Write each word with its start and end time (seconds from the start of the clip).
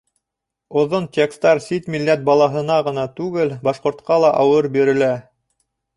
Оҙон 0.83 1.03
текстар 1.17 1.61
сит 1.65 1.91
милләт 1.95 2.25
балаһына 2.29 2.79
ғына 2.89 3.03
түгел, 3.21 3.53
башҡортҡа 3.69 4.19
ла 4.25 4.33
ауыр 4.45 4.71
бирелә. 4.79 5.13